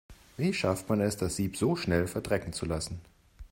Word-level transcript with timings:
Wie 0.35 0.51
schafft 0.51 0.89
man 0.89 0.99
es, 0.99 1.15
das 1.17 1.35
Sieb 1.35 1.55
so 1.55 1.75
schnell 1.75 2.07
verdrecken 2.07 2.53
zu 2.53 2.65
lassen? 2.65 3.01